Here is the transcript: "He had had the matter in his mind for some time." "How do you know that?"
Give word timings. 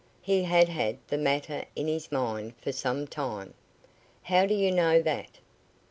"He 0.23 0.41
had 0.45 0.67
had 0.67 0.97
the 1.09 1.17
matter 1.19 1.63
in 1.75 1.87
his 1.87 2.11
mind 2.11 2.55
for 2.59 2.71
some 2.71 3.05
time." 3.05 3.53
"How 4.23 4.47
do 4.47 4.55
you 4.55 4.71
know 4.71 4.99
that?" 5.03 5.37